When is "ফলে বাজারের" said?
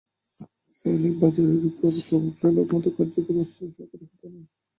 0.75-1.61